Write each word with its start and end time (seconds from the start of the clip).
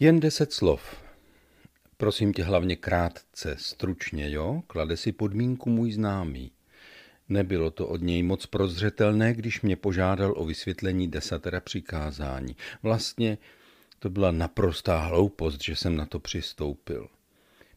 Jen 0.00 0.20
deset 0.20 0.52
slov. 0.52 0.96
Prosím 1.96 2.32
tě 2.32 2.42
hlavně 2.42 2.76
krátce, 2.76 3.56
stručně, 3.58 4.30
jo? 4.30 4.62
Klade 4.66 4.96
si 4.96 5.12
podmínku 5.12 5.70
můj 5.70 5.92
známý. 5.92 6.52
Nebylo 7.28 7.70
to 7.70 7.88
od 7.88 8.02
něj 8.02 8.22
moc 8.22 8.46
prozřetelné, 8.46 9.34
když 9.34 9.62
mě 9.62 9.76
požádal 9.76 10.34
o 10.36 10.44
vysvětlení 10.44 11.10
desatera 11.10 11.60
přikázání. 11.60 12.56
Vlastně 12.82 13.38
to 13.98 14.10
byla 14.10 14.30
naprostá 14.30 14.98
hloupost, 14.98 15.62
že 15.62 15.76
jsem 15.76 15.96
na 15.96 16.06
to 16.06 16.20
přistoupil. 16.20 17.08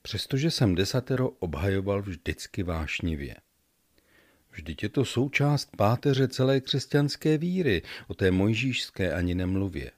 Přestože 0.02 0.52
jsem 0.52 0.76
desatero 0.76 1.30
obhajoval 1.30 2.02
vždycky 2.02 2.64
vášnivě. 2.64 3.36
Vždyť 4.52 4.84
je 4.84 4.90
to 4.90 5.06
součást 5.06 5.70
páteře 5.78 6.28
celé 6.28 6.60
křesťanské 6.60 7.38
víry, 7.38 7.82
o 8.08 8.14
té 8.14 8.32
mojžíšské 8.32 9.14
ani 9.14 9.36
nemluvě. 9.36 9.92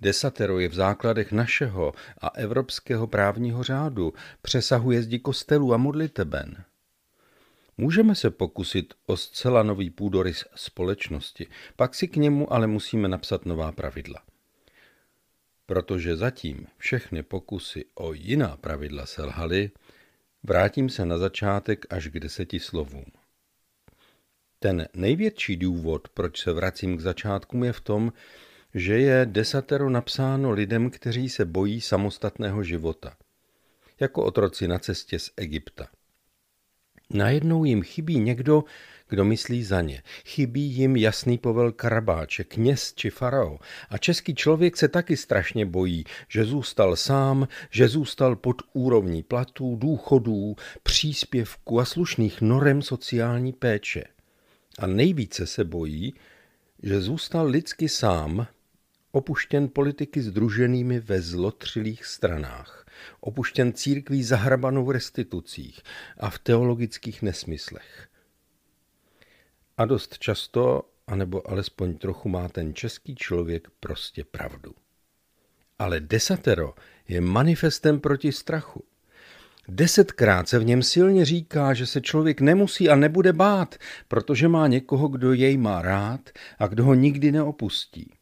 Desatero 0.00 0.58
je 0.58 0.68
v 0.68 0.74
základech 0.74 1.32
našeho 1.32 1.92
a 2.20 2.28
evropského 2.28 3.06
právního 3.06 3.62
řádu, 3.62 4.14
přesahuje 4.42 5.02
zdi 5.02 5.18
kostelů 5.18 5.74
a 5.74 5.76
modliteben. 5.76 6.64
Můžeme 7.76 8.14
se 8.14 8.30
pokusit 8.30 8.94
o 9.06 9.16
zcela 9.16 9.62
nový 9.62 9.90
půdorys 9.90 10.44
společnosti, 10.54 11.46
pak 11.76 11.94
si 11.94 12.08
k 12.08 12.16
němu 12.16 12.52
ale 12.52 12.66
musíme 12.66 13.08
napsat 13.08 13.46
nová 13.46 13.72
pravidla. 13.72 14.22
Protože 15.66 16.16
zatím 16.16 16.66
všechny 16.78 17.22
pokusy 17.22 17.84
o 17.94 18.12
jiná 18.12 18.56
pravidla 18.56 19.06
selhaly, 19.06 19.70
vrátím 20.42 20.88
se 20.88 21.06
na 21.06 21.18
začátek 21.18 21.86
až 21.90 22.08
k 22.08 22.20
deseti 22.20 22.60
slovům. 22.60 23.04
Ten 24.58 24.88
největší 24.94 25.56
důvod, 25.56 26.08
proč 26.08 26.42
se 26.42 26.52
vracím 26.52 26.96
k 26.96 27.00
začátkům, 27.00 27.64
je 27.64 27.72
v 27.72 27.80
tom, 27.80 28.12
že 28.74 28.98
je 28.98 29.26
desatero 29.26 29.90
napsáno 29.90 30.50
lidem, 30.50 30.90
kteří 30.90 31.28
se 31.28 31.44
bojí 31.44 31.80
samostatného 31.80 32.62
života, 32.62 33.16
jako 34.00 34.24
otroci 34.24 34.68
na 34.68 34.78
cestě 34.78 35.18
z 35.18 35.30
Egypta. 35.36 35.88
Najednou 37.10 37.64
jim 37.64 37.82
chybí 37.82 38.18
někdo, 38.18 38.64
kdo 39.08 39.24
myslí 39.24 39.64
za 39.64 39.80
ně. 39.80 40.02
Chybí 40.24 40.60
jim 40.60 40.96
jasný 40.96 41.38
povel 41.38 41.72
Karabáče, 41.72 42.44
kněz 42.44 42.94
či 42.94 43.10
farao. 43.10 43.58
A 43.88 43.98
český 43.98 44.34
člověk 44.34 44.76
se 44.76 44.88
taky 44.88 45.16
strašně 45.16 45.66
bojí, 45.66 46.04
že 46.28 46.44
zůstal 46.44 46.96
sám, 46.96 47.48
že 47.70 47.88
zůstal 47.88 48.36
pod 48.36 48.62
úrovní 48.72 49.22
platů, 49.22 49.76
důchodů, 49.76 50.56
příspěvku 50.82 51.80
a 51.80 51.84
slušných 51.84 52.40
norem 52.40 52.82
sociální 52.82 53.52
péče. 53.52 54.04
A 54.78 54.86
nejvíce 54.86 55.46
se 55.46 55.64
bojí, 55.64 56.14
že 56.82 57.00
zůstal 57.00 57.46
lidsky 57.46 57.88
sám, 57.88 58.46
opuštěn 59.12 59.68
politiky 59.68 60.22
združenými 60.22 61.00
ve 61.00 61.22
zlotřilých 61.22 62.04
stranách, 62.04 62.86
opuštěn 63.20 63.72
církví 63.72 64.24
zahrabanou 64.24 64.84
v 64.84 64.90
restitucích 64.90 65.80
a 66.18 66.30
v 66.30 66.38
teologických 66.38 67.22
nesmyslech. 67.22 68.08
A 69.76 69.84
dost 69.84 70.18
často, 70.18 70.82
anebo 71.06 71.50
alespoň 71.50 71.98
trochu 71.98 72.28
má 72.28 72.48
ten 72.48 72.74
český 72.74 73.14
člověk 73.14 73.68
prostě 73.80 74.24
pravdu. 74.24 74.74
Ale 75.78 76.00
desatero 76.00 76.74
je 77.08 77.20
manifestem 77.20 78.00
proti 78.00 78.32
strachu. 78.32 78.84
Desetkrát 79.68 80.48
se 80.48 80.58
v 80.58 80.64
něm 80.64 80.82
silně 80.82 81.24
říká, 81.24 81.74
že 81.74 81.86
se 81.86 82.00
člověk 82.00 82.40
nemusí 82.40 82.88
a 82.88 82.94
nebude 82.94 83.32
bát, 83.32 83.74
protože 84.08 84.48
má 84.48 84.66
někoho, 84.66 85.08
kdo 85.08 85.32
jej 85.32 85.56
má 85.56 85.82
rád 85.82 86.30
a 86.58 86.66
kdo 86.66 86.84
ho 86.84 86.94
nikdy 86.94 87.32
neopustí. 87.32 88.19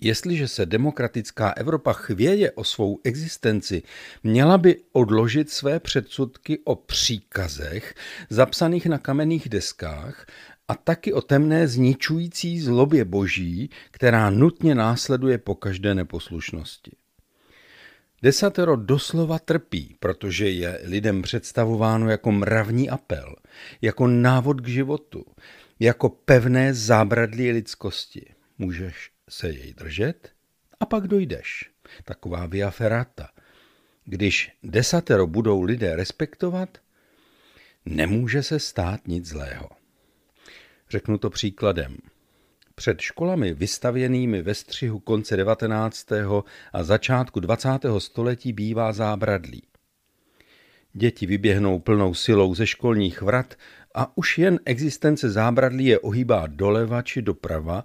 Jestliže 0.00 0.48
se 0.48 0.66
demokratická 0.66 1.50
Evropa 1.50 1.92
chvěje 1.92 2.52
o 2.52 2.64
svou 2.64 3.00
existenci, 3.04 3.82
měla 4.22 4.58
by 4.58 4.76
odložit 4.92 5.50
své 5.50 5.80
předsudky 5.80 6.58
o 6.64 6.74
příkazech 6.76 7.94
zapsaných 8.30 8.86
na 8.86 8.98
kamenných 8.98 9.48
deskách 9.48 10.26
a 10.68 10.74
taky 10.74 11.12
o 11.12 11.20
temné 11.20 11.68
zničující 11.68 12.60
zlobě 12.60 13.04
boží, 13.04 13.70
která 13.90 14.30
nutně 14.30 14.74
následuje 14.74 15.38
po 15.38 15.54
každé 15.54 15.94
neposlušnosti. 15.94 16.92
Desatero 18.22 18.76
doslova 18.76 19.38
trpí, 19.38 19.96
protože 20.00 20.50
je 20.50 20.80
lidem 20.84 21.22
představováno 21.22 22.10
jako 22.10 22.32
mravní 22.32 22.90
apel, 22.90 23.36
jako 23.82 24.06
návod 24.06 24.60
k 24.60 24.68
životu, 24.68 25.24
jako 25.80 26.08
pevné 26.08 26.74
zábradlí 26.74 27.52
lidskosti. 27.52 28.34
Můžeš 28.58 29.10
se 29.28 29.50
jej 29.50 29.74
držet 29.74 30.32
a 30.80 30.86
pak 30.86 31.08
dojdeš. 31.08 31.70
Taková 32.04 32.46
via 32.46 32.70
ferrata. 32.70 33.28
Když 34.04 34.52
desatero 34.62 35.26
budou 35.26 35.62
lidé 35.62 35.96
respektovat, 35.96 36.78
nemůže 37.84 38.42
se 38.42 38.58
stát 38.58 39.08
nic 39.08 39.26
zlého. 39.26 39.68
Řeknu 40.90 41.18
to 41.18 41.30
příkladem. 41.30 41.96
Před 42.74 43.00
školami 43.00 43.54
vystavěnými 43.54 44.42
ve 44.42 44.54
střihu 44.54 44.98
konce 44.98 45.36
19. 45.36 46.12
a 46.72 46.82
začátku 46.82 47.40
20. 47.40 47.68
století 47.98 48.52
bývá 48.52 48.92
zábradlí. 48.92 49.62
Děti 50.92 51.26
vyběhnou 51.26 51.78
plnou 51.78 52.14
silou 52.14 52.54
ze 52.54 52.66
školních 52.66 53.22
vrat 53.22 53.54
a 53.94 54.16
už 54.16 54.38
jen 54.38 54.60
existence 54.64 55.30
zábradlí 55.30 55.84
je 55.84 55.98
ohýbá 55.98 56.46
doleva 56.46 57.02
či 57.02 57.22
doprava, 57.22 57.84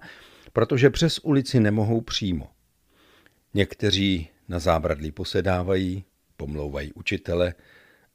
protože 0.54 0.90
přes 0.90 1.18
ulici 1.18 1.60
nemohou 1.60 2.00
přímo. 2.00 2.50
Někteří 3.54 4.28
na 4.48 4.58
zábradlí 4.58 5.12
posedávají, 5.12 6.04
pomlouvají 6.36 6.92
učitele 6.92 7.54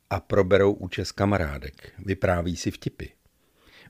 a 0.09 0.19
proberou 0.19 0.73
účes 0.73 1.11
kamarádek, 1.11 1.93
vypráví 2.05 2.55
si 2.55 2.71
vtipy. 2.71 3.05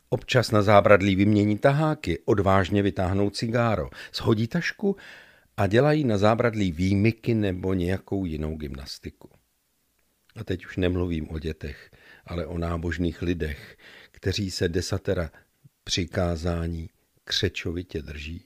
Občas 0.09 0.51
na 0.51 0.61
zábradlí 0.61 1.15
vymění 1.15 1.57
taháky, 1.57 2.19
odvážně 2.25 2.81
vytáhnou 2.81 3.29
cigáro, 3.29 3.89
shodí 4.13 4.47
tašku 4.47 4.95
a 5.57 5.67
dělají 5.67 6.03
na 6.03 6.17
zábradlí 6.17 6.71
výmyky 6.71 7.33
nebo 7.33 7.73
nějakou 7.73 8.25
jinou 8.25 8.55
gymnastiku. 8.55 9.29
A 10.35 10.43
teď 10.43 10.65
už 10.65 10.77
nemluvím 10.77 11.29
o 11.29 11.39
dětech, 11.39 11.91
ale 12.25 12.45
o 12.45 12.57
nábožných 12.57 13.21
lidech, 13.21 13.77
kteří 14.11 14.51
se 14.51 14.69
desatera 14.69 15.31
přikázání 15.83 16.89
křečovitě 17.29 18.01
drží 18.01 18.45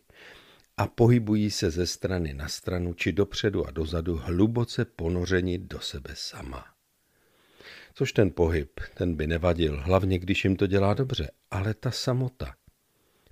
a 0.78 0.88
pohybují 0.88 1.52
se 1.52 1.72
ze 1.72 1.88
strany 1.88 2.34
na 2.34 2.48
stranu 2.48 2.94
či 2.94 3.12
dopředu 3.12 3.68
a 3.68 3.72
dozadu 3.72 4.16
hluboce 4.16 4.86
ponořeni 4.86 5.58
do 5.58 5.80
sebe 5.80 6.10
sama. 6.14 6.66
Což 7.94 8.14
ten 8.14 8.32
pohyb, 8.32 8.80
ten 8.94 9.16
by 9.16 9.28
nevadil, 9.28 9.82
hlavně 9.82 10.20
když 10.20 10.44
jim 10.44 10.56
to 10.56 10.68
dělá 10.68 10.94
dobře, 10.94 11.32
ale 11.52 11.74
ta 11.74 11.92
samota, 11.92 12.56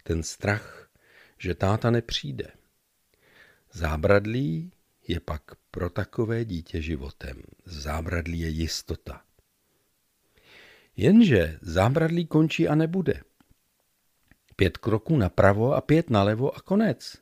ten 0.03 0.23
strach, 0.23 0.89
že 1.38 1.56
táta 1.56 1.91
nepřijde. 1.91 2.47
Zábradlí 3.72 4.72
je 5.07 5.19
pak 5.19 5.41
pro 5.72 5.89
takové 5.89 6.45
dítě 6.45 6.81
životem. 6.81 7.44
Zábradlí 7.66 8.39
je 8.39 8.50
jistota. 8.50 9.22
Jenže 10.95 11.59
zábradlí 11.62 12.25
končí 12.25 12.68
a 12.68 12.75
nebude. 12.75 13.22
Pět 14.62 14.78
kroků 14.78 15.18
napravo 15.18 15.74
a 15.74 15.82
pět 15.82 16.10
nalevo 16.10 16.56
a 16.56 16.62
konec. 16.62 17.18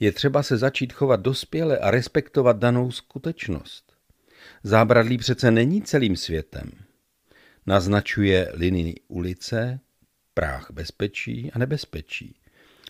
Je 0.00 0.12
třeba 0.12 0.42
se 0.42 0.56
začít 0.56 0.92
chovat 0.92 1.20
dospěle 1.20 1.78
a 1.78 1.90
respektovat 1.90 2.56
danou 2.58 2.90
skutečnost. 2.90 3.92
Zábradlí 4.62 5.18
přece 5.18 5.50
není 5.50 5.82
celým 5.82 6.16
světem. 6.16 6.70
Naznačuje 7.66 8.50
linii 8.54 8.94
ulice, 9.08 9.80
práh 10.34 10.70
bezpečí 10.70 11.52
a 11.52 11.58
nebezpečí, 11.58 12.40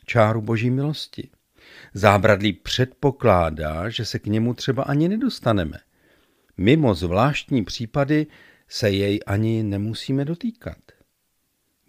čáru 0.04 0.40
boží 0.40 0.70
milosti. 0.70 1.30
Zábradlí 1.94 2.52
předpokládá, 2.52 3.88
že 3.88 4.04
se 4.04 4.18
k 4.18 4.26
němu 4.26 4.54
třeba 4.54 4.82
ani 4.82 5.08
nedostaneme. 5.08 5.78
Mimo 6.56 6.94
zvláštní 6.94 7.64
případy 7.64 8.26
se 8.68 8.90
jej 8.90 9.20
ani 9.26 9.62
nemusíme 9.62 10.24
dotýkat. 10.24 10.95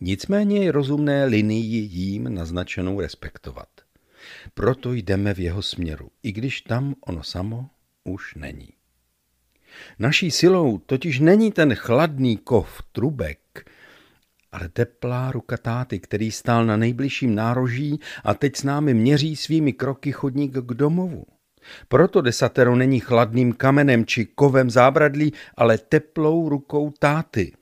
Nicméně 0.01 0.63
je 0.63 0.71
rozumné 0.71 1.25
linii 1.25 1.77
jím 1.91 2.35
naznačenou 2.35 3.01
respektovat. 3.01 3.67
Proto 4.53 4.93
jdeme 4.93 5.33
v 5.33 5.39
jeho 5.39 5.61
směru, 5.61 6.09
i 6.23 6.31
když 6.31 6.61
tam 6.61 6.95
ono 7.05 7.23
samo 7.23 7.69
už 8.03 8.35
není. 8.35 8.69
Naší 9.99 10.31
silou 10.31 10.77
totiž 10.77 11.19
není 11.19 11.51
ten 11.51 11.75
chladný 11.75 12.37
kov 12.37 12.81
trubek, 12.91 13.71
ale 14.51 14.69
teplá 14.69 15.31
ruka 15.31 15.57
táty, 15.57 15.99
který 15.99 16.31
stál 16.31 16.65
na 16.65 16.77
nejbližším 16.77 17.35
nároží 17.35 17.99
a 18.23 18.33
teď 18.33 18.55
s 18.55 18.63
námi 18.63 18.93
měří 18.93 19.35
svými 19.35 19.73
kroky 19.73 20.11
chodník 20.11 20.51
k 20.51 20.73
domovu. 20.73 21.25
Proto 21.87 22.21
desatero 22.21 22.75
není 22.75 22.99
chladným 22.99 23.53
kamenem 23.53 24.05
či 24.05 24.25
kovem 24.25 24.69
zábradlí, 24.69 25.33
ale 25.57 25.77
teplou 25.77 26.49
rukou 26.49 26.91
táty. 26.99 27.53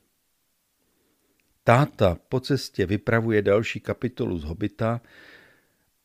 Táta 1.68 2.18
po 2.30 2.40
cestě 2.40 2.86
vypravuje 2.86 3.42
další 3.42 3.80
kapitolu 3.80 4.38
z 4.38 4.44
Hobita 4.44 5.02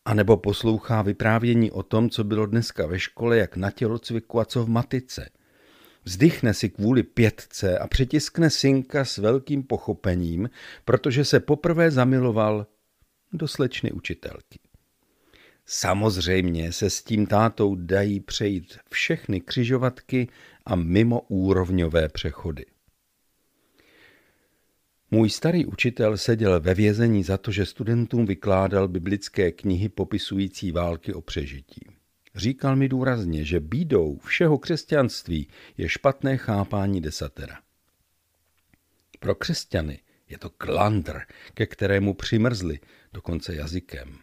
A 0.05 0.15
nebo 0.15 0.37
poslouchá 0.37 1.03
vyprávění 1.03 1.71
o 1.71 1.83
tom, 1.83 2.11
co 2.11 2.25
bylo 2.25 2.47
dneska 2.47 2.87
ve 2.87 2.99
škole, 2.99 3.39
jak 3.39 3.57
na 3.57 3.71
tělocviku 3.71 4.41
a 4.41 4.45
co 4.45 4.65
v 4.65 4.69
matice. 4.69 5.31
Vzdychne 6.05 6.55
si 6.55 6.69
kvůli 6.69 7.03
pětce 7.03 7.79
a 7.79 7.87
přitiskne 7.87 8.51
synka 8.51 9.05
s 9.05 9.19
velkým 9.19 9.63
pochopením, 9.63 10.51
protože 10.85 11.25
se 11.25 11.41
poprvé 11.41 11.91
zamiloval 11.91 12.67
do 13.33 13.49
slečny 13.49 13.93
učitelky. 13.93 14.59
Samozřejmě 15.67 16.73
se 16.73 16.91
s 16.91 17.03
tím 17.03 17.27
tátou 17.27 17.75
dají 17.75 18.21
přejít 18.21 18.79
všechny 18.91 19.41
křižovatky 19.41 20.29
a 20.67 20.77
mimo 20.77 21.21
úrovňové 21.21 22.09
přechody. 22.09 22.65
Můj 25.11 25.31
starý 25.31 25.67
učitel 25.67 26.17
seděl 26.17 26.61
ve 26.61 26.75
vězení 26.75 27.25
za 27.25 27.39
to, 27.39 27.51
že 27.51 27.67
studentům 27.67 28.27
vykládal 28.27 28.89
biblické 28.89 29.53
knihy 29.53 29.89
popisující 29.89 30.73
války 30.73 31.15
o 31.15 31.21
přežití. 31.21 31.81
Říkal 32.35 32.77
mi 32.77 32.89
důrazně, 32.89 33.45
že 33.45 33.61
bídou 33.61 34.19
všeho 34.19 34.59
křesťanství 34.59 35.49
je 35.77 35.89
špatné 35.89 36.37
chápání 36.37 37.01
desatera. 37.01 37.59
Pro 39.21 39.35
křesťany 39.35 40.01
je 40.29 40.39
to 40.39 40.51
klandr, 40.51 41.21
ke 41.55 41.67
kterému 41.67 42.15
přimrzli, 42.15 42.81
dokonce 43.13 43.55
jazykem. 43.55 44.19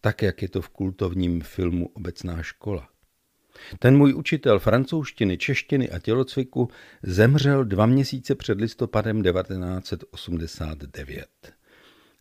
Tak, 0.00 0.22
jak 0.22 0.42
je 0.42 0.48
to 0.48 0.62
v 0.62 0.68
kultovním 0.68 1.40
filmu 1.40 1.88
Obecná 1.88 2.42
škola. 2.42 2.88
Ten 3.78 3.96
můj 3.96 4.14
učitel 4.14 4.58
francouzštiny, 4.58 5.38
češtiny 5.38 5.90
a 5.90 5.98
tělocviku 5.98 6.68
zemřel 7.02 7.64
dva 7.64 7.86
měsíce 7.86 8.34
před 8.34 8.60
listopadem 8.60 9.22
1989. 9.22 11.26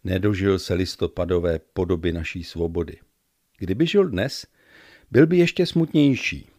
Nedožil 0.03 0.59
se 0.59 0.73
listopadové 0.73 1.59
podoby 1.59 2.11
naší 2.11 2.43
svobody. 2.43 2.97
Kdyby 3.57 3.87
žil 3.87 4.09
dnes, 4.09 4.45
byl 5.11 5.27
by 5.27 5.37
ještě 5.37 5.65
smutnější, 5.65 6.49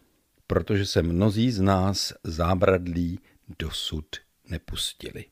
protože 0.46 0.86
se 0.86 1.02
mnozí 1.02 1.50
z 1.50 1.60
nás 1.60 2.12
zábradlí 2.24 3.20
dosud 3.58 4.06
nepustili. 4.50 5.24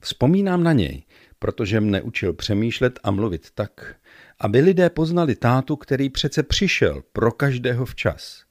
Vzpomínám 0.00 0.62
na 0.62 0.72
něj, 0.72 1.02
protože 1.38 1.80
mne 1.80 2.02
učil 2.02 2.32
přemýšlet 2.32 3.00
a 3.02 3.10
mluvit 3.10 3.50
tak, 3.54 3.96
aby 4.40 4.60
lidé 4.60 4.90
poznali 4.90 5.36
tátu, 5.36 5.76
který 5.76 6.10
přece 6.10 6.42
přišel 6.42 7.02
pro 7.12 7.32
každého 7.32 7.84
včas. 7.84 8.44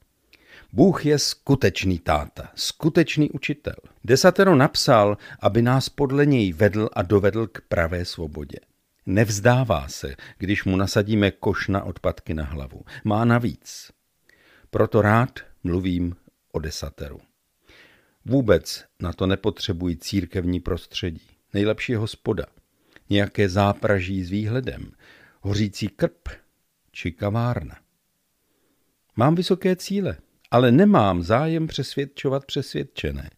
Bůh 0.74 1.06
je 1.06 1.20
skutečný 1.20 2.00
táta, 2.00 2.52
skutečný 2.56 3.30
učitel. 3.32 3.76
Desatero 4.04 4.56
napsal, 4.56 5.18
aby 5.40 5.62
nás 5.62 5.90
podle 5.90 6.26
něj 6.26 6.54
vedl 6.54 6.90
a 6.94 7.02
dovedl 7.02 7.48
k 7.48 7.62
pravé 7.62 8.06
svobodě. 8.06 8.58
Nevzdává 9.06 9.88
se, 9.88 10.16
když 10.38 10.64
mu 10.64 10.76
nasadíme 10.76 11.32
koš 11.32 11.68
na 11.68 11.84
odpadky 11.84 12.34
na 12.34 12.44
hlavu. 12.44 12.82
Má 13.04 13.26
navíc. 13.26 13.92
Proto 14.70 15.02
rád 15.02 15.40
mluvím 15.64 16.16
o 16.52 16.60
desateru. 16.60 17.20
Vůbec 18.26 18.86
na 19.00 19.14
to 19.14 19.28
nepotřebují 19.28 19.98
církevní 19.98 20.60
prostředí. 20.60 21.28
Nejlepší 21.54 21.96
hospoda. 21.96 22.46
Nějaké 23.10 23.50
zápraží 23.50 24.24
s 24.24 24.30
výhledem 24.30 24.92
hořící 25.42 25.88
krp 25.88 26.30
či 26.92 27.12
kavárna. 27.12 27.78
Mám 29.16 29.36
vysoké 29.36 29.76
cíle, 29.76 30.18
ale 30.52 30.72
nemám 30.72 31.24
zájem 31.24 31.68
přesvědčovat 31.68 32.46
přesvědčené. 32.46 33.30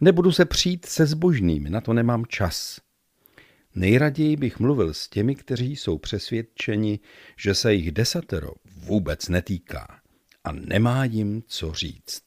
Nebudu 0.00 0.32
se 0.32 0.44
přijít 0.44 0.86
se 0.86 1.06
zbožnými, 1.06 1.70
na 1.70 1.80
to 1.80 1.92
nemám 1.92 2.26
čas. 2.26 2.80
Nejraději 3.74 4.36
bych 4.36 4.58
mluvil 4.58 4.94
s 4.94 5.08
těmi, 5.08 5.34
kteří 5.34 5.76
jsou 5.76 5.98
přesvědčeni, 5.98 7.00
že 7.38 7.54
se 7.54 7.74
jich 7.74 7.90
desatero 7.92 8.50
vůbec 8.76 9.28
netýká 9.28 10.00
a 10.44 10.52
nemá 10.52 11.04
jim 11.04 11.42
co 11.46 11.72
říct. 11.72 12.24